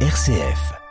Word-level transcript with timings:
RCF. 0.00 0.85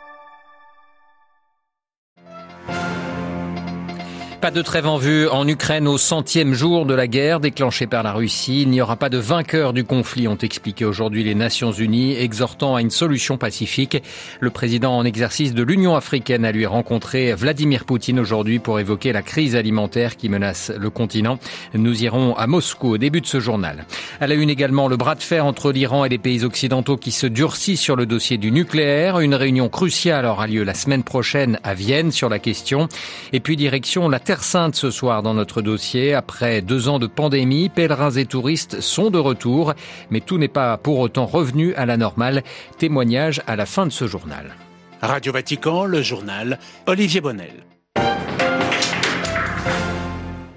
Pas 4.46 4.52
de 4.52 4.62
trêve 4.62 4.86
en 4.86 4.96
vue 4.96 5.26
en 5.26 5.48
Ukraine 5.48 5.88
au 5.88 5.98
centième 5.98 6.54
jour 6.54 6.86
de 6.86 6.94
la 6.94 7.08
guerre 7.08 7.40
déclenchée 7.40 7.88
par 7.88 8.04
la 8.04 8.12
Russie. 8.12 8.62
Il 8.62 8.70
n'y 8.70 8.80
aura 8.80 8.94
pas 8.94 9.08
de 9.08 9.18
vainqueur 9.18 9.72
du 9.72 9.82
conflit, 9.82 10.28
ont 10.28 10.36
expliqué 10.36 10.84
aujourd'hui 10.84 11.24
les 11.24 11.34
Nations 11.34 11.72
Unies, 11.72 12.16
exhortant 12.16 12.76
à 12.76 12.80
une 12.80 12.92
solution 12.92 13.38
pacifique. 13.38 14.00
Le 14.38 14.50
président 14.50 14.96
en 14.96 15.04
exercice 15.04 15.52
de 15.52 15.64
l'Union 15.64 15.96
africaine 15.96 16.44
a 16.44 16.52
lui 16.52 16.64
rencontré 16.64 17.34
Vladimir 17.34 17.84
Poutine 17.84 18.20
aujourd'hui 18.20 18.60
pour 18.60 18.78
évoquer 18.78 19.12
la 19.12 19.22
crise 19.22 19.56
alimentaire 19.56 20.16
qui 20.16 20.28
menace 20.28 20.70
le 20.70 20.90
continent. 20.90 21.40
Nous 21.74 22.04
irons 22.04 22.36
à 22.36 22.46
Moscou 22.46 22.90
au 22.90 22.98
début 22.98 23.22
de 23.22 23.26
ce 23.26 23.40
journal. 23.40 23.84
À 24.20 24.28
la 24.28 24.36
une 24.36 24.48
également, 24.48 24.86
le 24.86 24.96
bras 24.96 25.16
de 25.16 25.24
fer 25.24 25.44
entre 25.44 25.72
l'Iran 25.72 26.04
et 26.04 26.08
les 26.08 26.18
pays 26.18 26.44
occidentaux 26.44 26.96
qui 26.96 27.10
se 27.10 27.26
durcit 27.26 27.76
sur 27.76 27.96
le 27.96 28.06
dossier 28.06 28.38
du 28.38 28.52
nucléaire. 28.52 29.18
Une 29.18 29.34
réunion 29.34 29.68
cruciale 29.68 30.24
aura 30.24 30.46
lieu 30.46 30.62
la 30.62 30.74
semaine 30.74 31.02
prochaine 31.02 31.58
à 31.64 31.74
Vienne 31.74 32.12
sur 32.12 32.28
la 32.28 32.38
question. 32.38 32.88
Et 33.32 33.40
puis 33.40 33.56
direction 33.56 34.08
la 34.08 34.20
Terre 34.20 34.35
Sainte 34.42 34.74
ce 34.76 34.90
soir 34.90 35.22
dans 35.22 35.34
notre 35.34 35.62
dossier. 35.62 36.14
Après 36.14 36.62
deux 36.62 36.88
ans 36.88 36.98
de 36.98 37.06
pandémie, 37.06 37.68
pèlerins 37.68 38.12
et 38.12 38.26
touristes 38.26 38.80
sont 38.80 39.10
de 39.10 39.18
retour, 39.18 39.74
mais 40.10 40.20
tout 40.20 40.38
n'est 40.38 40.48
pas 40.48 40.76
pour 40.76 40.98
autant 40.98 41.26
revenu 41.26 41.74
à 41.74 41.86
la 41.86 41.96
normale. 41.96 42.42
Témoignage 42.78 43.42
à 43.46 43.56
la 43.56 43.66
fin 43.66 43.86
de 43.86 43.92
ce 43.92 44.06
journal. 44.06 44.54
Radio 45.02 45.32
Vatican, 45.32 45.84
le 45.84 46.02
journal 46.02 46.58
Olivier 46.86 47.20
Bonnel. 47.20 47.65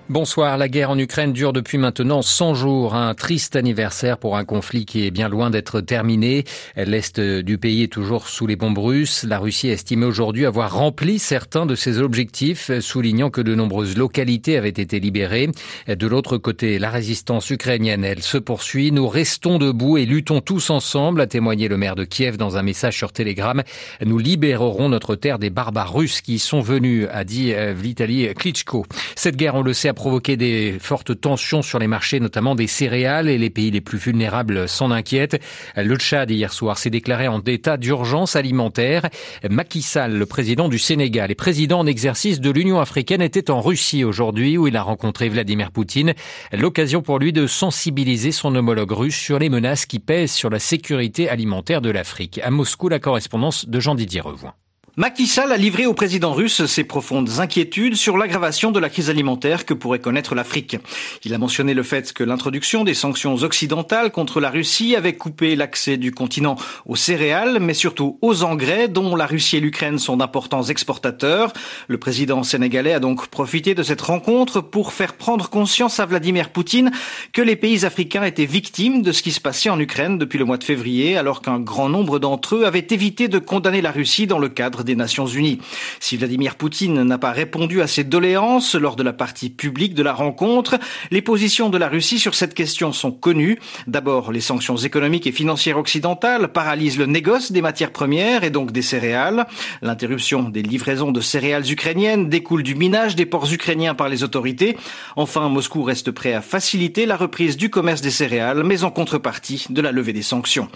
Bonsoir. 0.09 0.57
La 0.57 0.69
guerre 0.69 0.89
en 0.89 0.97
Ukraine 0.97 1.33
dure 1.33 1.53
depuis 1.53 1.77
maintenant 1.77 2.23
100 2.23 2.55
jours. 2.55 2.95
Un 2.95 3.13
triste 3.13 3.55
anniversaire 3.55 4.17
pour 4.17 4.37
un 4.37 4.43
conflit 4.43 4.87
qui 4.87 5.05
est 5.05 5.11
bien 5.11 5.29
loin 5.29 5.51
d'être 5.51 5.81
terminé. 5.81 6.45
L'Est 6.75 7.19
du 7.19 7.59
pays 7.59 7.83
est 7.83 7.93
toujours 7.93 8.27
sous 8.27 8.47
les 8.47 8.55
bombes 8.55 8.79
russes. 8.79 9.23
La 9.23 9.37
Russie 9.37 9.67
estime 9.67 10.01
aujourd'hui 10.01 10.47
avoir 10.47 10.73
rempli 10.73 11.19
certains 11.19 11.67
de 11.67 11.75
ses 11.75 11.99
objectifs, 11.99 12.71
soulignant 12.79 13.29
que 13.29 13.41
de 13.41 13.53
nombreuses 13.53 13.95
localités 13.95 14.57
avaient 14.57 14.69
été 14.69 14.99
libérées. 14.99 15.51
De 15.87 16.07
l'autre 16.07 16.39
côté, 16.39 16.79
la 16.79 16.89
résistance 16.89 17.47
ukrainienne, 17.51 18.03
elle 18.03 18.23
se 18.23 18.39
poursuit. 18.39 18.91
Nous 18.91 19.07
restons 19.07 19.59
debout 19.59 19.99
et 19.99 20.07
luttons 20.07 20.41
tous 20.41 20.71
ensemble, 20.71 21.21
a 21.21 21.27
témoigné 21.27 21.67
le 21.67 21.77
maire 21.77 21.93
de 21.93 22.03
Kiev 22.03 22.35
dans 22.35 22.57
un 22.57 22.63
message 22.63 22.97
sur 22.97 23.11
Telegram. 23.11 23.61
Nous 24.03 24.17
libérerons 24.17 24.89
notre 24.89 25.13
terre 25.13 25.37
des 25.37 25.51
barbares 25.51 25.93
russes 25.93 26.21
qui 26.21 26.39
sont 26.39 26.61
venus, 26.61 27.07
a 27.11 27.23
dit 27.23 27.53
Vitaly 27.75 28.33
Klitschko. 28.33 28.87
Cette 29.15 29.35
guerre, 29.35 29.53
on 29.53 29.61
le 29.61 29.73
sait, 29.73 29.89
provoqué 29.99 30.37
des 30.37 30.77
fortes 30.79 31.19
tensions 31.19 31.61
sur 31.61 31.77
les 31.77 31.87
marchés, 31.87 32.21
notamment 32.21 32.55
des 32.55 32.67
céréales, 32.67 33.27
et 33.27 33.37
les 33.37 33.49
pays 33.49 33.69
les 33.69 33.81
plus 33.81 33.97
vulnérables 33.97 34.69
s'en 34.69 34.91
inquiètent. 34.91 35.43
Le 35.75 35.97
Tchad, 35.97 36.31
hier 36.31 36.53
soir, 36.53 36.77
s'est 36.77 36.89
déclaré 36.89 37.27
en 37.27 37.41
état 37.41 37.75
d'urgence 37.75 38.37
alimentaire. 38.37 39.09
Macky 39.49 39.81
Sall, 39.81 40.13
le 40.13 40.25
président 40.25 40.69
du 40.69 40.79
Sénégal 40.79 41.31
et 41.31 41.35
président 41.35 41.79
en 41.79 41.85
exercice 41.85 42.39
de 42.39 42.49
l'Union 42.49 42.79
africaine, 42.79 43.21
était 43.21 43.51
en 43.51 43.59
Russie 43.59 44.05
aujourd'hui, 44.05 44.57
où 44.57 44.67
il 44.67 44.77
a 44.77 44.83
rencontré 44.83 45.27
Vladimir 45.27 45.69
Poutine. 45.69 46.13
L'occasion 46.53 47.01
pour 47.01 47.19
lui 47.19 47.33
de 47.33 47.45
sensibiliser 47.45 48.31
son 48.31 48.55
homologue 48.55 48.93
russe 48.93 49.17
sur 49.17 49.37
les 49.37 49.49
menaces 49.49 49.85
qui 49.85 49.99
pèsent 49.99 50.31
sur 50.31 50.49
la 50.49 50.59
sécurité 50.59 51.27
alimentaire 51.27 51.81
de 51.81 51.89
l'Afrique. 51.89 52.39
À 52.41 52.51
Moscou, 52.51 52.87
la 52.87 52.99
correspondance 52.99 53.67
de 53.67 53.81
Jean-Didier 53.81 54.21
Revoin. 54.21 54.53
Macky 54.99 55.27
Sall 55.27 55.53
a 55.53 55.55
livré 55.55 55.85
au 55.85 55.93
président 55.93 56.33
russe 56.33 56.65
ses 56.65 56.83
profondes 56.83 57.39
inquiétudes 57.39 57.95
sur 57.95 58.17
l'aggravation 58.17 58.69
de 58.69 58.81
la 58.81 58.89
crise 58.89 59.09
alimentaire 59.09 59.65
que 59.65 59.73
pourrait 59.73 59.99
connaître 59.99 60.35
l'Afrique. 60.35 60.75
Il 61.23 61.33
a 61.33 61.37
mentionné 61.37 61.73
le 61.73 61.83
fait 61.83 62.11
que 62.11 62.25
l'introduction 62.25 62.83
des 62.83 62.93
sanctions 62.93 63.35
occidentales 63.35 64.11
contre 64.11 64.41
la 64.41 64.49
Russie 64.49 64.97
avait 64.97 65.15
coupé 65.15 65.55
l'accès 65.55 65.95
du 65.95 66.11
continent 66.11 66.57
aux 66.85 66.97
céréales, 66.97 67.59
mais 67.61 67.73
surtout 67.73 68.19
aux 68.21 68.43
engrais 68.43 68.89
dont 68.89 69.15
la 69.15 69.25
Russie 69.25 69.55
et 69.55 69.61
l'Ukraine 69.61 69.99
sont 69.99 70.17
d'importants 70.17 70.63
exportateurs. 70.63 71.53
Le 71.87 71.97
président 71.97 72.43
sénégalais 72.43 72.91
a 72.91 72.99
donc 72.99 73.27
profité 73.27 73.75
de 73.75 73.83
cette 73.83 74.01
rencontre 74.01 74.59
pour 74.59 74.91
faire 74.91 75.13
prendre 75.13 75.49
conscience 75.49 76.01
à 76.01 76.05
Vladimir 76.07 76.49
Poutine 76.49 76.91
que 77.31 77.41
les 77.41 77.55
pays 77.55 77.85
africains 77.85 78.25
étaient 78.25 78.43
victimes 78.43 79.01
de 79.01 79.13
ce 79.13 79.21
qui 79.21 79.31
se 79.31 79.39
passait 79.39 79.69
en 79.69 79.79
Ukraine 79.79 80.17
depuis 80.17 80.39
le 80.39 80.43
mois 80.43 80.57
de 80.57 80.65
février, 80.65 81.15
alors 81.15 81.41
qu'un 81.41 81.61
grand 81.61 81.87
nombre 81.87 82.19
d'entre 82.19 82.57
eux 82.57 82.65
avaient 82.65 82.87
évité 82.89 83.29
de 83.29 83.39
condamner 83.39 83.81
la 83.81 83.91
Russie 83.91 84.27
dans 84.27 84.39
le 84.39 84.49
cadre 84.49 84.83
des 84.89 84.95
Nations 84.95 85.27
Unies. 85.27 85.59
Si 85.99 86.17
Vladimir 86.17 86.55
Poutine 86.55 87.03
n'a 87.03 87.19
pas 87.19 87.31
répondu 87.31 87.81
à 87.81 87.87
ces 87.87 88.03
doléances 88.03 88.73
lors 88.73 88.95
de 88.95 89.03
la 89.03 89.13
partie 89.13 89.51
publique 89.51 89.93
de 89.93 90.01
la 90.01 90.13
rencontre, 90.13 90.79
les 91.11 91.21
positions 91.21 91.69
de 91.69 91.77
la 91.77 91.87
Russie 91.87 92.17
sur 92.17 92.33
cette 92.33 92.55
question 92.55 92.91
sont 92.91 93.11
connues. 93.11 93.59
D'abord, 93.85 94.31
les 94.31 94.41
sanctions 94.41 94.77
économiques 94.77 95.27
et 95.27 95.31
financières 95.31 95.77
occidentales 95.77 96.47
paralysent 96.51 96.97
le 96.97 97.05
négoce 97.05 97.51
des 97.51 97.61
matières 97.61 97.91
premières 97.91 98.43
et 98.43 98.49
donc 98.49 98.71
des 98.71 98.81
céréales. 98.81 99.45
L'interruption 99.83 100.49
des 100.49 100.63
livraisons 100.63 101.11
de 101.11 101.21
céréales 101.21 101.71
ukrainiennes 101.71 102.29
découle 102.29 102.63
du 102.63 102.73
minage 102.73 103.15
des 103.15 103.27
ports 103.27 103.51
ukrainiens 103.53 103.93
par 103.93 104.09
les 104.09 104.23
autorités. 104.23 104.75
Enfin, 105.15 105.49
Moscou 105.49 105.83
reste 105.83 106.09
prêt 106.09 106.33
à 106.33 106.41
faciliter 106.41 107.05
la 107.05 107.15
reprise 107.15 107.57
du 107.57 107.69
commerce 107.69 108.01
des 108.01 108.11
céréales, 108.11 108.63
mais 108.63 108.83
en 108.83 108.89
contrepartie 108.89 109.67
de 109.69 109.81
la 109.81 109.91
levée 109.91 110.13
des 110.13 110.23
sanctions. 110.23 110.67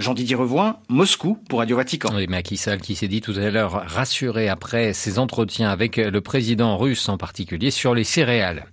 Jean-Didier 0.00 0.34
Revoin, 0.34 0.78
Moscou 0.88 1.38
pour 1.48 1.60
Radio 1.60 1.76
Vatican. 1.76 2.10
Macky 2.28 2.56
Sall 2.56 2.80
qui 2.80 2.94
s'est 2.94 3.08
dit 3.08 3.20
tout 3.20 3.34
à 3.36 3.49
rassuré 3.58 4.48
après 4.48 4.92
ses 4.92 5.18
entretiens 5.18 5.70
avec 5.70 5.96
le 5.96 6.20
président 6.20 6.76
russe 6.76 7.08
en 7.08 7.16
particulier 7.16 7.70
sur 7.70 7.94
les 7.94 8.04
céréales. 8.04 8.66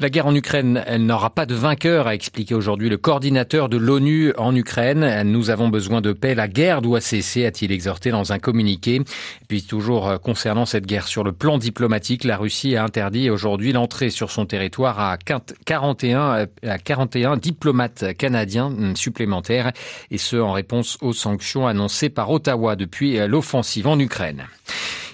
La 0.00 0.10
guerre 0.10 0.26
en 0.26 0.34
Ukraine, 0.34 0.82
elle 0.86 1.04
n'aura 1.04 1.30
pas 1.30 1.46
de 1.46 1.54
vainqueur, 1.54 2.06
a 2.06 2.14
expliqué 2.14 2.54
aujourd'hui 2.54 2.88
le 2.88 2.96
coordinateur 2.96 3.68
de 3.68 3.76
l'ONU 3.76 4.32
en 4.38 4.54
Ukraine. 4.56 5.22
Nous 5.24 5.50
avons 5.50 5.68
besoin 5.68 6.00
de 6.00 6.12
paix. 6.12 6.34
La 6.34 6.48
guerre 6.48 6.82
doit 6.82 7.00
cesser, 7.00 7.44
a-t-il 7.44 7.72
exhorté 7.72 8.10
dans 8.10 8.32
un 8.32 8.38
communiqué. 8.38 9.02
Puis 9.48 9.62
toujours 9.62 10.18
concernant 10.20 10.66
cette 10.66 10.86
guerre 10.86 11.06
sur 11.06 11.24
le 11.24 11.32
plan 11.32 11.58
diplomatique, 11.58 12.24
la 12.24 12.36
Russie 12.36 12.76
a 12.76 12.84
interdit 12.84 13.30
aujourd'hui 13.30 13.72
l'entrée 13.72 14.10
sur 14.10 14.30
son 14.30 14.46
territoire 14.46 14.98
à 14.98 15.18
41, 15.18 16.46
à 16.66 16.78
41 16.78 17.36
diplomates 17.36 18.16
canadiens 18.16 18.72
supplémentaires 18.94 19.72
et 20.10 20.18
ce 20.18 20.36
en 20.36 20.52
réponse 20.52 20.98
aux 21.00 21.12
sanctions 21.12 21.66
annoncées 21.66 22.08
par 22.08 22.30
Ottawa 22.30 22.76
depuis 22.76 23.18
l'offensive 23.26 23.86
en 23.86 23.98
Ukraine. 23.98 24.21
Ukraine. 24.22 24.46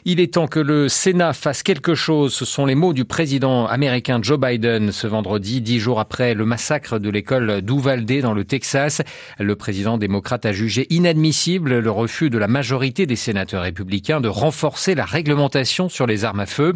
Il 0.05 0.21
est 0.21 0.35
temps 0.35 0.47
que 0.47 0.61
le 0.61 0.89
Sénat 0.89 1.33
fasse 1.33 1.63
quelque 1.63 1.95
chose. 1.95 2.33
Ce 2.33 2.45
sont 2.45 2.67
les 2.67 2.75
mots 2.75 2.93
du 2.93 3.05
président 3.05 3.67
américain 3.67 4.21
Joe 4.23 4.39
Biden 4.39 4.93
ce 4.93 5.07
vendredi, 5.07 5.61
dix 5.61 5.81
jours 5.81 5.99
après 5.99 6.35
le 6.35 6.45
massacre 6.45 6.99
de 6.99 7.11
l'école 7.11 7.63
d'Uvalde 7.63 8.21
dans 8.23 8.33
le 8.33 8.45
Texas. 8.45 9.03
Le 9.39 9.57
président 9.57 9.99
démocrate 9.99 10.47
a 10.47 10.53
jugé 10.53 10.87
inadmissible 10.91 11.79
le 11.79 11.91
refus 11.91 12.31
de 12.31 12.39
la 12.39 12.47
majorité 12.47 13.07
des 13.07 13.17
sénateurs 13.17 13.63
républicains 13.63 14.21
de 14.21 14.29
renforcer 14.29 14.95
la 14.95 15.05
réglementation 15.05 15.89
sur 15.89 16.07
les 16.07 16.25
armes 16.25 16.41
à 16.41 16.47
feu. 16.47 16.75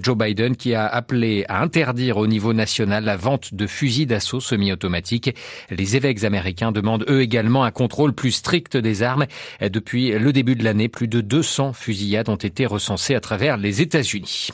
Joe 0.00 0.16
Biden 0.16 0.54
qui 0.56 0.74
a 0.74 0.86
appelé 0.86 1.44
à 1.48 1.62
interdire 1.62 2.18
au 2.18 2.26
niveau 2.26 2.52
national 2.52 3.04
la 3.04 3.16
vente 3.16 3.52
de 3.54 3.66
fusils 3.66 4.06
d'assaut 4.06 4.40
semi-automatiques. 4.40 5.34
Les 5.70 5.96
évêques 5.96 6.24
américains 6.24 6.72
demandent 6.72 7.04
eux 7.08 7.20
également 7.20 7.64
un 7.64 7.72
contrôle 7.72 8.12
plus 8.12 8.32
strict 8.32 8.76
des 8.76 9.02
armes. 9.02 9.26
Depuis 9.60 10.12
le 10.12 10.32
début 10.32 10.54
de 10.54 10.64
l'année, 10.64 10.88
plus 10.88 11.08
de 11.08 11.20
200 11.20 11.72
fusillades 11.72 12.28
ont 12.28 12.36
été 12.36 12.66
recensées 12.70 13.14
à 13.14 13.20
travers 13.20 13.56
les 13.56 13.82
États-Unis. 13.82 14.48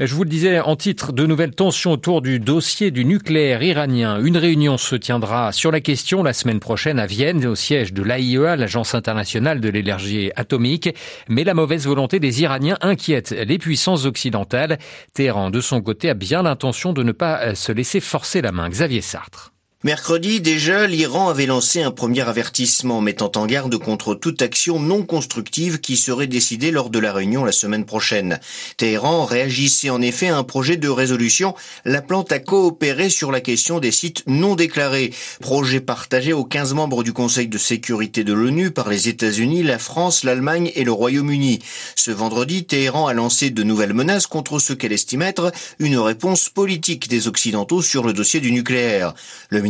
Je 0.00 0.14
vous 0.14 0.24
le 0.24 0.28
disais 0.28 0.58
en 0.60 0.74
titre, 0.74 1.12
de 1.12 1.24
nouvelles 1.24 1.54
tensions 1.54 1.92
autour 1.92 2.20
du 2.20 2.40
dossier 2.40 2.90
du 2.90 3.04
nucléaire 3.04 3.62
iranien. 3.62 4.20
Une 4.20 4.36
réunion 4.36 4.76
se 4.76 4.96
tiendra 4.96 5.52
sur 5.52 5.70
la 5.70 5.80
question 5.80 6.22
la 6.22 6.32
semaine 6.32 6.58
prochaine 6.58 6.98
à 6.98 7.06
Vienne, 7.06 7.46
au 7.46 7.54
siège 7.54 7.92
de 7.92 8.02
l'AIEA, 8.02 8.56
l'Agence 8.56 8.94
internationale 8.94 9.60
de 9.60 9.68
l'énergie 9.68 10.32
atomique. 10.34 10.94
Mais 11.28 11.44
la 11.44 11.54
mauvaise 11.54 11.86
volonté 11.86 12.18
des 12.18 12.42
Iraniens 12.42 12.78
inquiète 12.80 13.30
les 13.30 13.58
puissances 13.58 14.04
occidentales. 14.04 14.78
Téhéran, 15.14 15.50
de 15.50 15.60
son 15.60 15.80
côté, 15.80 16.10
a 16.10 16.14
bien 16.14 16.42
l'intention 16.42 16.92
de 16.92 17.04
ne 17.04 17.12
pas 17.12 17.54
se 17.54 17.70
laisser 17.70 18.00
forcer 18.00 18.42
la 18.42 18.50
main. 18.50 18.68
Xavier 18.68 19.00
Sartre. 19.00 19.53
Mercredi 19.84 20.40
déjà, 20.40 20.86
l'Iran 20.86 21.28
avait 21.28 21.44
lancé 21.44 21.82
un 21.82 21.90
premier 21.90 22.22
avertissement 22.22 23.02
mettant 23.02 23.30
en 23.36 23.44
garde 23.44 23.76
contre 23.76 24.14
toute 24.14 24.40
action 24.40 24.80
non 24.80 25.02
constructive 25.02 25.78
qui 25.78 25.98
serait 25.98 26.26
décidée 26.26 26.70
lors 26.70 26.88
de 26.88 26.98
la 26.98 27.12
réunion 27.12 27.44
la 27.44 27.52
semaine 27.52 27.84
prochaine. 27.84 28.40
Téhéran 28.78 29.26
réagissait 29.26 29.90
en 29.90 30.00
effet 30.00 30.28
à 30.28 30.38
un 30.38 30.42
projet 30.42 30.78
de 30.78 30.88
résolution 30.88 31.54
l'appelant 31.84 32.22
à 32.30 32.38
coopérer 32.38 33.10
sur 33.10 33.30
la 33.30 33.42
question 33.42 33.78
des 33.78 33.90
sites 33.90 34.22
non 34.26 34.54
déclarés, 34.54 35.12
projet 35.40 35.80
partagé 35.80 36.32
aux 36.32 36.46
15 36.46 36.72
membres 36.72 37.04
du 37.04 37.12
Conseil 37.12 37.48
de 37.48 37.58
sécurité 37.58 38.24
de 38.24 38.32
l'ONU 38.32 38.70
par 38.70 38.88
les 38.88 39.10
États-Unis, 39.10 39.62
la 39.64 39.78
France, 39.78 40.24
l'Allemagne 40.24 40.72
et 40.76 40.84
le 40.84 40.92
Royaume-Uni. 40.92 41.58
Ce 41.94 42.10
vendredi, 42.10 42.64
Téhéran 42.64 43.06
a 43.06 43.12
lancé 43.12 43.50
de 43.50 43.62
nouvelles 43.62 43.92
menaces 43.92 44.28
contre 44.28 44.60
ce 44.60 44.72
qu'elle 44.72 44.92
estime 44.92 45.20
être 45.20 45.52
une 45.78 45.98
réponse 45.98 46.48
politique 46.48 47.10
des 47.10 47.28
Occidentaux 47.28 47.82
sur 47.82 48.02
le 48.02 48.14
dossier 48.14 48.40
du 48.40 48.50
nucléaire. 48.50 49.12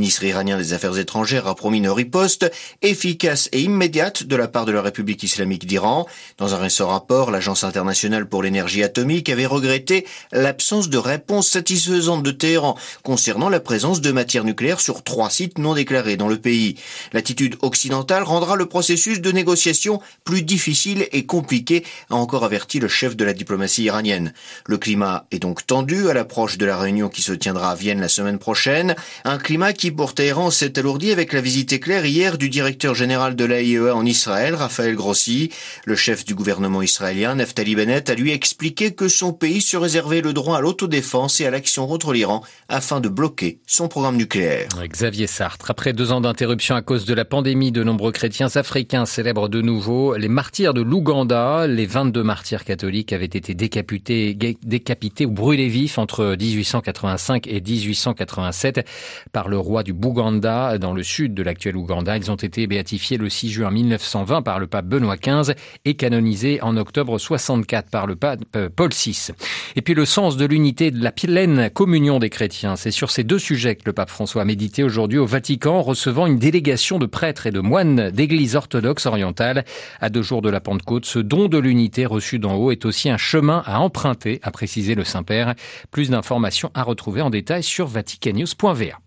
Ministre 0.05 0.25
iranien 0.25 0.59
des 0.59 0.75
Affaires 0.75 0.99
étrangères 0.99 1.47
a 1.47 1.55
promis 1.55 1.79
une 1.79 1.89
riposte 1.89 2.53
efficace 2.83 3.49
et 3.53 3.63
immédiate 3.63 4.25
de 4.25 4.37
la 4.37 4.49
part 4.49 4.67
de 4.67 4.73
la 4.73 4.83
République 4.83 5.23
islamique 5.23 5.67
d'Iran. 5.67 6.07
Dans 6.37 6.55
un 6.55 6.59
récent 6.59 6.89
rapport, 6.89 7.31
l'Agence 7.31 7.65
internationale 7.65 8.29
pour 8.29 8.43
l'énergie 8.43 8.83
atomique 8.83 9.31
avait 9.31 9.47
regretté 9.47 10.07
l'absence 10.31 10.91
de 10.91 10.99
réponse 10.99 11.49
satisfaisante 11.49 12.23
de 12.23 12.33
Téhéran 12.33 12.77
concernant 13.03 13.49
la 13.49 13.61
présence 13.61 14.03
de 14.03 14.13
matières 14.13 14.45
nucléaires 14.45 14.83
sur 14.83 15.03
trois 15.03 15.31
sites 15.31 15.57
non 15.57 15.73
déclarés 15.73 16.19
dans 16.19 16.29
le 16.29 16.37
pays. 16.37 16.75
L'attitude 17.15 17.57
occidentale 17.63 18.25
rendra 18.25 18.57
le 18.57 18.67
processus 18.67 19.23
de 19.23 19.33
négociation 19.33 20.03
plus 20.25 20.43
difficile 20.43 21.09
et 21.13 21.25
compliqué, 21.25 21.83
a 22.11 22.17
encore 22.17 22.45
averti 22.45 22.79
le 22.79 22.89
chef 22.89 23.17
de 23.17 23.25
la 23.25 23.33
diplomatie 23.33 23.85
iranienne. 23.85 24.35
Le 24.67 24.77
climat 24.77 25.25
est 25.31 25.39
donc 25.39 25.67
tendu 25.67 26.11
à 26.11 26.13
l'approche 26.13 26.59
de 26.59 26.67
la 26.67 26.77
réunion 26.77 27.09
qui 27.09 27.23
se 27.23 27.33
tiendra 27.33 27.71
à 27.71 27.75
Vienne 27.75 28.03
la 28.03 28.09
semaine 28.09 28.39
prochaine. 28.39 28.97
Un 29.25 29.39
climat 29.39 29.73
qui, 29.73 29.94
pour 29.95 30.15
Téhéran, 30.15 30.51
s'est 30.51 30.79
alourdi 30.79 31.13
avec 31.13 31.33
la 31.33 31.41
visite 31.41 31.73
éclair 31.73 32.05
hier 32.05 32.39
du 32.39 32.49
directeur 32.49 32.95
général 32.95 33.37
de 33.37 33.45
l'AIEA 33.45 33.95
en 33.95 34.05
Israël, 34.05 34.55
Raphaël 34.55 34.95
Grossi. 34.97 35.51
Le 35.85 35.95
chef 35.95 36.25
du 36.25 36.35
gouvernement 36.35 36.83
israélien, 36.83 37.37
Naftali 37.37 37.75
Bennett, 37.75 38.11
a 38.11 38.15
lui 38.15 38.33
expliqué 38.33 38.95
que 38.95 39.09
son 39.09 39.33
pays 39.33 39.61
se 39.61 39.77
réservait 39.77 40.21
le 40.21 40.33
droit 40.33 40.59
à 40.59 40.61
l'autodéfense 40.61 41.41
et 41.41 41.47
à 41.47 41.51
l'action 41.51 41.87
contre 41.87 42.13
l'Iran 42.13 42.43
afin 42.69 43.01
de 43.01 43.09
bloquer 43.09 43.61
son 43.67 43.89
programme 43.89 44.17
nucléaire. 44.17 44.69
Xavier 44.89 45.27
Sartre, 45.27 45.71
après 45.71 45.93
deux 45.93 46.11
ans 46.11 46.21
d'interruption 46.21 46.75
à 46.75 46.83
cause 46.83 47.05
de 47.05 47.15
la 47.15 47.25
pandémie, 47.25 47.71
de 47.71 47.85
nombreux 47.85 48.13
chrétiens 48.13 48.55
africains 48.57 49.07
célèbrent 49.07 49.49
de 49.49 49.63
nouveau 49.63 50.17
les 50.17 50.29
martyrs 50.29 50.75
de 50.75 50.83
l'Ouganda. 50.83 51.67
Les 51.67 51.87
22 51.87 52.23
martyrs 52.23 52.65
catholiques 52.65 53.13
avaient 53.13 53.25
été 53.27 53.55
décapités, 53.55 54.35
décapités 54.63 55.27
ou 55.27 55.31
brûlés 55.31 55.69
vifs 55.69 55.99
entre 55.99 56.37
1885 56.39 57.47
et 57.47 57.61
1887 57.61 58.85
par 59.33 59.49
le 59.49 59.59
roi 59.59 59.84
du 59.85 59.93
Bouganda 59.93 60.79
dans 60.79 60.93
le 60.93 61.05
sud 61.05 61.35
de 61.35 61.43
l'actuel 61.43 61.77
Ouganda. 61.77 62.17
Ils 62.17 62.31
ont 62.31 62.37
été 62.37 62.67
béatifiés 62.67 63.19
le 63.19 63.29
6 63.29 63.51
juin 63.51 63.71
1920 63.71 64.43
par 64.43 64.59
le 64.59 64.67
pape 64.67 64.87
Benoît 64.87 65.17
XV 65.17 65.55
et 65.85 65.95
canonisés 65.95 66.61
en 66.63 66.77
octobre 66.77 67.19
64 67.19 67.91
par 67.91 68.07
le 68.07 68.17
pape 68.17 68.41
euh, 68.57 68.69
Paul 68.75 68.91
VI. 68.91 69.29
Et 69.77 69.83
puis 69.83 69.95
le 69.95 70.05
sens 70.05 70.37
de 70.37 70.45
l'unité 70.45 70.91
de 70.91 71.03
la 71.03 71.13
pleine 71.13 71.71
communion 71.71 72.19
des 72.19 72.31
chrétiens. 72.31 72.77
C'est 72.77 72.91
sur 72.91 73.11
ces 73.11 73.23
deux 73.23 73.39
sujets 73.39 73.77
que 73.77 73.83
le 73.87 73.93
pape 73.93 74.11
François 74.11 74.43
a 74.43 74.45
médité 74.45 74.83
aujourd'hui 74.83 75.19
au 75.19 75.27
Vatican, 75.27 75.83
recevant 75.83 76.27
une 76.27 76.39
délégation 76.39 76.99
de 76.99 77.07
prêtres 77.07 77.47
et 77.47 77.51
de 77.51 77.61
moines 77.61 78.11
d'église 78.11 78.57
orthodoxe 78.57 79.07
orientale. 79.07 79.65
À 80.01 80.09
deux 80.09 80.23
jours 80.23 80.43
de 80.43 80.51
la 80.51 80.61
Pentecôte, 80.61 81.05
ce 81.05 81.19
don 81.19 81.49
de 81.49 81.59
l'unité 81.59 82.07
reçu 82.07 82.39
d'en 82.39 82.55
haut 82.55 82.71
est 82.71 82.85
aussi 82.87 83.11
un 83.11 83.19
chemin 83.19 83.63
à 83.67 83.81
emprunter, 83.81 84.41
a 84.43 84.51
précisé 84.51 84.95
le 84.95 85.05
Saint-Père. 85.05 85.55
Plus 85.91 86.11
d'informations 86.11 86.71
à 86.75 86.83
retrouver 86.83 87.21
en 87.21 87.31
détail 87.31 87.63
sur 87.63 87.87
vaticannews.va. 87.87 89.04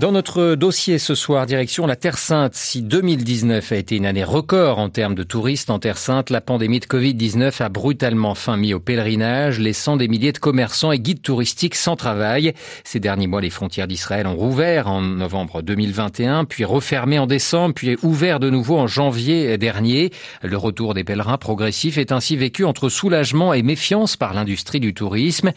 Dans 0.00 0.12
notre 0.12 0.54
dossier 0.54 0.98
ce 0.98 1.14
soir, 1.14 1.44
direction 1.44 1.86
la 1.86 1.94
Terre 1.94 2.16
Sainte. 2.16 2.54
Si 2.54 2.80
2019 2.80 3.70
a 3.70 3.76
été 3.76 3.96
une 3.96 4.06
année 4.06 4.24
record 4.24 4.78
en 4.78 4.88
termes 4.88 5.14
de 5.14 5.22
touristes 5.22 5.68
en 5.68 5.78
Terre 5.78 5.98
Sainte, 5.98 6.30
la 6.30 6.40
pandémie 6.40 6.80
de 6.80 6.86
Covid-19 6.86 7.62
a 7.62 7.68
brutalement 7.68 8.34
fin 8.34 8.56
mis 8.56 8.72
au 8.72 8.80
pèlerinage, 8.80 9.60
laissant 9.60 9.98
des 9.98 10.08
milliers 10.08 10.32
de 10.32 10.38
commerçants 10.38 10.90
et 10.90 10.98
guides 10.98 11.20
touristiques 11.20 11.74
sans 11.74 11.96
travail. 11.96 12.54
Ces 12.82 12.98
derniers 12.98 13.26
mois, 13.26 13.42
les 13.42 13.50
frontières 13.50 13.86
d'Israël 13.86 14.26
ont 14.26 14.36
rouvert 14.36 14.88
en 14.88 15.02
novembre 15.02 15.60
2021, 15.60 16.46
puis 16.46 16.64
refermé 16.64 17.18
en 17.18 17.26
décembre, 17.26 17.74
puis 17.74 17.98
ouvert 18.02 18.40
de 18.40 18.48
nouveau 18.48 18.78
en 18.78 18.86
janvier 18.86 19.58
dernier. 19.58 20.12
Le 20.42 20.56
retour 20.56 20.94
des 20.94 21.04
pèlerins 21.04 21.36
progressifs 21.36 21.98
est 21.98 22.10
ainsi 22.10 22.38
vécu 22.38 22.64
entre 22.64 22.88
soulagement 22.88 23.52
et 23.52 23.62
méfiance 23.62 24.16
par 24.16 24.32
l'industrie 24.32 24.80
du 24.80 24.94
tourisme. 24.94 25.52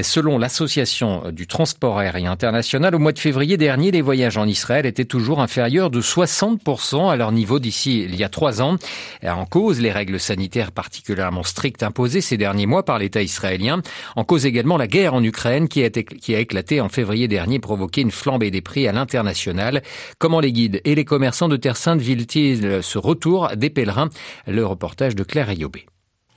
Selon 0.00 0.38
l'association 0.38 1.24
du 1.30 1.46
transport 1.46 1.98
aérien 1.98 2.32
international, 2.32 2.94
au 2.94 2.98
mois 2.98 3.12
de 3.12 3.18
février 3.18 3.58
dernier, 3.58 3.81
les 3.90 4.02
voyages 4.02 4.36
en 4.36 4.46
Israël 4.46 4.86
étaient 4.86 5.04
toujours 5.04 5.40
inférieurs 5.40 5.90
de 5.90 6.00
60% 6.00 7.10
à 7.10 7.16
leur 7.16 7.32
niveau 7.32 7.58
d'ici 7.58 8.02
il 8.02 8.14
y 8.16 8.24
a 8.24 8.28
trois 8.28 8.62
ans. 8.62 8.76
En 9.22 9.46
cause, 9.46 9.80
les 9.80 9.92
règles 9.92 10.20
sanitaires 10.20 10.72
particulièrement 10.72 11.42
strictes 11.42 11.82
imposées 11.82 12.20
ces 12.20 12.36
derniers 12.36 12.66
mois 12.66 12.84
par 12.84 12.98
l'État 12.98 13.22
israélien. 13.22 13.82
En 14.16 14.24
cause 14.24 14.46
également 14.46 14.76
la 14.76 14.86
guerre 14.86 15.14
en 15.14 15.22
Ukraine 15.22 15.68
qui 15.68 15.82
a, 15.84 16.38
éclaté 16.38 16.80
en 16.80 16.88
février 16.88 17.28
dernier, 17.28 17.58
provoqué 17.58 18.02
une 18.02 18.10
flambée 18.10 18.50
des 18.50 18.62
prix 18.62 18.86
à 18.88 18.92
l'international. 18.92 19.82
Comment 20.18 20.40
les 20.40 20.52
guides 20.52 20.80
et 20.84 20.94
les 20.94 21.04
commerçants 21.04 21.48
de 21.48 21.56
Terre 21.56 21.76
Sainte 21.76 22.00
vivent-ils 22.00 22.82
ce 22.82 22.98
retour 22.98 23.48
des 23.56 23.70
pèlerins? 23.70 24.10
Le 24.46 24.64
reportage 24.64 25.14
de 25.14 25.24
Claire 25.24 25.50
Ayobé. 25.50 25.86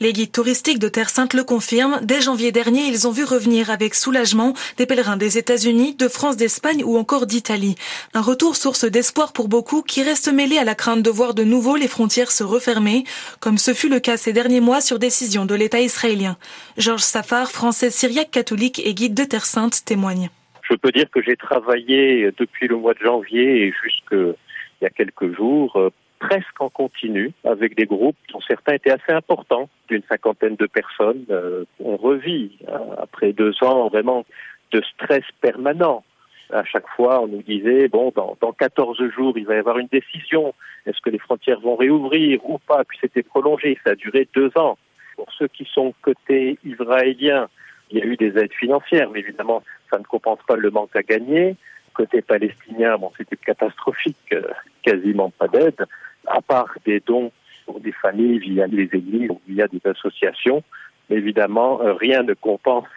Les 0.02 0.12
guides 0.12 0.34
touristiques 0.34 0.80
de 0.80 0.90
Terre 0.90 1.10
Sainte 1.10 1.34
le 1.34 1.46
confirment. 1.46 2.02
Dès 2.04 2.20
janvier 2.20 2.52
dernier, 2.52 2.86
ils 2.88 3.08
ont 3.08 3.12
vu 3.12 3.24
revenir 3.24 3.72
avec 3.72 3.96
soulagement 3.96 4.54
des 4.76 4.86
pèlerins 4.86 5.16
des 5.16 5.38
États-Unis, 5.38 5.96
de 5.96 6.10
France, 6.10 6.36
d'Espagne 6.36 6.84
ou 6.84 6.98
encore 6.98 7.26
d'Italie. 7.26 7.76
Un 8.14 8.20
retour 8.20 8.58
source 8.58 8.84
d'espoir 8.84 9.32
pour 9.32 9.48
beaucoup 9.48 9.84
qui 9.84 10.04
restent 10.04 10.34
mêlés 10.34 10.58
à 10.58 10.66
la 10.66 10.76
crainte 10.76 11.02
de 11.02 11.10
voir 11.10 11.34
de 11.34 11.46
nouveau 11.46 11.78
les 11.78 11.88
frontières 11.88 12.32
se 12.32 12.44
refermer, 12.44 13.06
comme 13.40 13.58
ce 13.58 13.74
fut 13.74 13.88
le 13.88 14.02
cas 14.02 14.18
ces 14.18 14.34
derniers 14.34 14.60
mois 14.60 14.82
sur 14.82 15.00
décision 15.00 15.46
de 15.46 15.56
l'État 15.56 15.80
israélien. 15.80 16.36
Georges 16.78 17.04
Safar, 17.04 17.50
français 17.50 17.90
syriaque 17.90 18.32
catholique 18.32 18.82
et 18.86 18.94
guide 18.94 19.14
de 19.14 19.24
Terre 19.24 19.46
Sainte, 19.46 19.86
témoigne. 19.86 20.30
Je 20.70 20.76
peux 20.76 20.92
dire 20.92 21.10
que 21.10 21.22
j'ai 21.22 21.38
travaillé 21.38 22.32
depuis 22.38 22.68
le 22.68 22.76
mois 22.76 22.96
de 22.96 23.00
janvier 23.00 23.68
et 23.68 23.74
jusqu'il 23.82 24.36
y 24.82 24.86
a 24.86 24.90
quelques 24.90 25.34
jours 25.38 25.80
presque 26.28 26.60
en 26.60 26.70
continu 26.70 27.32
avec 27.44 27.76
des 27.76 27.86
groupes 27.86 28.18
dont 28.32 28.42
certains 28.42 28.74
étaient 28.74 28.92
assez 28.92 29.12
importants, 29.12 29.70
d'une 29.88 30.04
cinquantaine 30.10 30.56
de 30.56 30.66
personnes. 30.66 31.26
Euh, 31.30 31.66
on 31.80 31.98
revit 31.98 32.58
hein, 32.68 32.82
après 32.98 33.32
deux 33.32 33.54
ans 33.62 33.88
vraiment 33.90 34.26
de 34.72 34.82
stress 34.94 35.24
permanent. 35.42 36.04
À 36.52 36.64
chaque 36.64 36.88
fois, 36.96 37.22
on 37.22 37.28
nous 37.28 37.42
disait, 37.42 37.88
bon, 37.88 38.12
dans, 38.16 38.38
dans 38.42 38.52
14 38.52 38.98
jours, 39.16 39.38
il 39.38 39.46
va 39.46 39.56
y 39.56 39.60
avoir 39.60 39.78
une 39.78 39.88
décision. 39.88 40.54
Est-ce 40.86 41.02
que 41.02 41.10
les 41.10 41.20
frontières 41.20 41.60
vont 41.60 41.76
réouvrir 41.76 42.40
ou 42.48 42.60
pas? 42.60 42.84
Puis 42.84 42.98
c'était 43.02 43.24
prolongé, 43.24 43.78
ça 43.84 43.92
a 43.92 43.96
duré 43.96 44.28
deux 44.34 44.52
ans. 44.56 44.78
Pour 45.16 45.32
ceux 45.38 45.48
qui 45.48 45.68
sont 45.74 45.94
côté 46.02 46.58
israélien, 46.64 47.48
il 47.92 48.00
y 48.00 48.02
a 48.02 48.06
eu 48.06 48.18
des 48.18 48.38
aides 48.38 48.54
financières, 48.54 49.10
mais 49.12 49.20
évidemment, 49.20 49.64
ça 49.92 49.98
ne 49.98 50.04
compense 50.04 50.40
pas 50.48 50.56
le 50.56 50.72
manque 50.72 50.96
à 50.96 51.04
gagner. 51.04 51.56
Côté 51.96 52.22
palestinien, 52.22 52.98
bon, 52.98 53.12
c'était 53.18 53.38
catastrophique, 53.38 54.18
euh, 54.34 54.42
quasiment 54.84 55.30
pas 55.30 55.48
d'aide 55.48 55.86
à 56.28 56.42
part 56.42 56.74
des 56.86 57.00
dons 57.00 57.32
pour 57.66 57.80
des 57.80 57.94
familles 57.94 58.40
via 58.40 58.68
les 58.68 58.84
églises 58.84 59.30
ou 59.30 59.40
via 59.48 59.68
des 59.68 59.80
associations, 59.86 60.62
mais 61.10 61.16
évidemment, 61.16 61.82
euh, 61.82 61.94
rien 61.94 62.24
ne 62.24 62.34
compense 62.34 62.88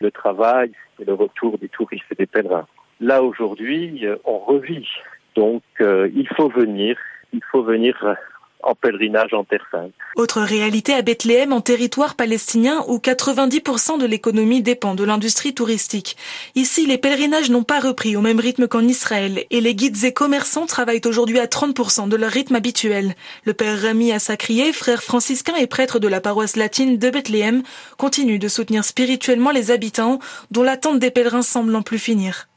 le 0.00 0.10
travail 0.10 0.72
et 1.00 1.06
le 1.06 1.14
retour 1.14 1.56
des 1.58 1.68
touristes 1.70 2.04
et 2.10 2.16
des 2.16 2.26
pèlerins. 2.26 2.66
Là, 3.00 3.22
aujourd'hui, 3.22 4.06
euh, 4.06 4.16
on 4.24 4.38
revit. 4.38 4.88
Donc, 5.34 5.62
il 5.80 6.28
faut 6.36 6.48
venir, 6.48 6.96
il 7.32 7.42
faut 7.50 7.64
venir 7.64 8.16
en 8.66 8.74
pèlerinage 8.74 9.32
en 9.32 9.44
Terre 9.44 9.66
Sainte. 9.70 9.92
Autre 10.16 10.40
réalité 10.40 10.94
à 10.94 11.02
Bethléem, 11.02 11.52
en 11.52 11.60
territoire 11.60 12.14
palestinien 12.14 12.84
où 12.88 12.98
90% 12.98 13.98
de 13.98 14.06
l'économie 14.06 14.62
dépend 14.62 14.94
de 14.94 15.04
l'industrie 15.04 15.54
touristique. 15.54 16.16
Ici, 16.54 16.86
les 16.86 16.98
pèlerinages 16.98 17.50
n'ont 17.50 17.62
pas 17.62 17.80
repris 17.80 18.16
au 18.16 18.20
même 18.20 18.40
rythme 18.40 18.68
qu'en 18.68 18.82
Israël 18.82 19.44
et 19.50 19.60
les 19.60 19.74
guides 19.74 20.04
et 20.04 20.12
commerçants 20.12 20.66
travaillent 20.66 21.00
aujourd'hui 21.04 21.38
à 21.38 21.46
30% 21.46 22.08
de 22.08 22.16
leur 22.16 22.30
rythme 22.30 22.54
habituel. 22.54 23.14
Le 23.44 23.54
père 23.54 23.80
Rami 23.82 24.12
Assacrié, 24.12 24.72
frère 24.72 25.02
franciscain 25.02 25.56
et 25.56 25.66
prêtre 25.66 25.98
de 25.98 26.08
la 26.08 26.20
paroisse 26.20 26.56
latine 26.56 26.98
de 26.98 27.10
Bethléem, 27.10 27.62
continue 27.98 28.38
de 28.38 28.48
soutenir 28.48 28.84
spirituellement 28.84 29.50
les 29.50 29.70
habitants 29.70 30.18
dont 30.50 30.62
l'attente 30.62 30.98
des 30.98 31.10
pèlerins 31.10 31.42
semble 31.42 31.72
n'en 31.72 31.82
plus 31.82 31.98
finir. 31.98 32.48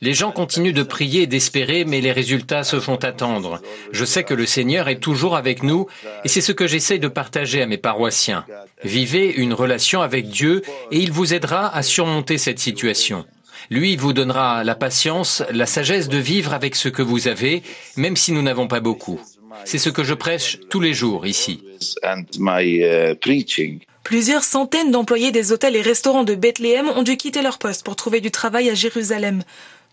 Les 0.00 0.14
gens 0.14 0.30
continuent 0.30 0.72
de 0.72 0.82
prier 0.82 1.22
et 1.22 1.26
d'espérer, 1.26 1.84
mais 1.84 2.00
les 2.00 2.12
résultats 2.12 2.64
se 2.64 2.80
font 2.80 2.96
attendre. 2.96 3.60
Je 3.92 4.04
sais 4.04 4.24
que 4.24 4.34
le 4.34 4.46
Seigneur 4.46 4.88
est 4.88 5.00
toujours 5.00 5.36
avec 5.36 5.62
nous 5.62 5.86
et 6.24 6.28
c'est 6.28 6.40
ce 6.40 6.52
que 6.52 6.66
j'essaie 6.66 6.98
de 6.98 7.08
partager 7.08 7.62
à 7.62 7.66
mes 7.66 7.78
paroissiens. 7.78 8.44
Vivez 8.84 9.32
une 9.34 9.54
relation 9.54 10.00
avec 10.02 10.28
Dieu 10.28 10.62
et 10.90 10.98
il 10.98 11.12
vous 11.12 11.34
aidera 11.34 11.74
à 11.74 11.82
surmonter 11.82 12.38
cette 12.38 12.58
situation. 12.58 13.24
Lui 13.70 13.96
vous 13.96 14.12
donnera 14.12 14.62
la 14.62 14.74
patience, 14.74 15.42
la 15.50 15.66
sagesse 15.66 16.08
de 16.08 16.18
vivre 16.18 16.52
avec 16.52 16.76
ce 16.76 16.88
que 16.88 17.02
vous 17.02 17.28
avez, 17.28 17.62
même 17.96 18.16
si 18.16 18.32
nous 18.32 18.42
n'avons 18.42 18.68
pas 18.68 18.80
beaucoup. 18.80 19.20
C'est 19.64 19.78
ce 19.78 19.90
que 19.90 20.04
je 20.04 20.14
prêche 20.14 20.58
tous 20.68 20.80
les 20.80 20.92
jours 20.92 21.26
ici. 21.26 21.62
Plusieurs 24.04 24.44
centaines 24.44 24.90
d'employés 24.90 25.32
des 25.32 25.50
hôtels 25.50 25.76
et 25.76 25.80
restaurants 25.80 26.24
de 26.24 26.34
Bethléem 26.34 26.88
ont 26.90 27.02
dû 27.02 27.16
quitter 27.16 27.40
leur 27.40 27.58
poste 27.58 27.84
pour 27.84 27.96
trouver 27.96 28.20
du 28.20 28.30
travail 28.30 28.68
à 28.68 28.74
Jérusalem. 28.74 29.42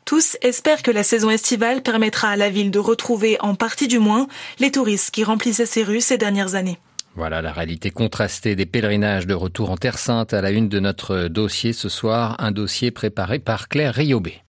Tous 0.03 0.35
espèrent 0.41 0.83
que 0.83 0.91
la 0.91 1.03
saison 1.03 1.29
estivale 1.29 1.81
permettra 1.81 2.27
à 2.27 2.35
la 2.35 2.49
ville 2.49 2.71
de 2.71 2.79
retrouver, 2.79 3.37
en 3.39 3.55
partie 3.55 3.87
du 3.87 3.99
moins, 3.99 4.27
les 4.59 4.69
touristes 4.69 5.11
qui 5.11 5.23
remplissaient 5.23 5.65
ses 5.65 5.83
rues 5.83 6.01
ces 6.01 6.17
dernières 6.17 6.55
années. 6.55 6.77
Voilà 7.15 7.41
la 7.41 7.53
réalité 7.53 7.89
contrastée 7.89 8.57
des 8.57 8.65
pèlerinages 8.65 9.27
de 9.27 9.33
retour 9.33 9.71
en 9.71 9.77
Terre 9.77 9.97
Sainte 9.97 10.33
à 10.33 10.41
la 10.41 10.51
une 10.51 10.67
de 10.67 10.79
notre 10.81 11.29
dossier 11.29 11.71
ce 11.71 11.87
soir, 11.87 12.35
un 12.39 12.51
dossier 12.51 12.91
préparé 12.91 13.39
par 13.39 13.69
Claire 13.69 13.93
Riobé. 13.93 14.41